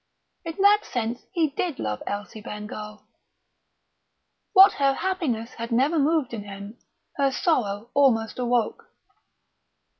In 0.43 0.55
that 0.61 0.83
sense 0.83 1.27
he 1.31 1.49
did 1.51 1.77
love 1.77 2.01
Elsie 2.07 2.41
Bengough. 2.41 3.03
What 4.53 4.71
her 4.81 4.93
happiness 4.95 5.51
had 5.53 5.71
never 5.71 5.99
moved 5.99 6.33
in 6.33 6.43
him 6.43 6.79
her 7.17 7.31
sorrow 7.31 7.91
almost 7.93 8.39
awoke.... 8.39 8.87